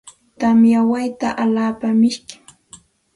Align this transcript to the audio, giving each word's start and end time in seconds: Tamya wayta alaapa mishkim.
Tamya 0.39 0.79
wayta 0.91 1.29
alaapa 1.43 1.87
mishkim. 2.01 2.41